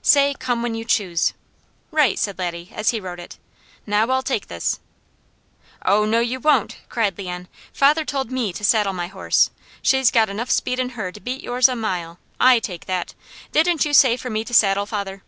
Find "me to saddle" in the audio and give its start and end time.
8.32-8.94, 14.30-14.86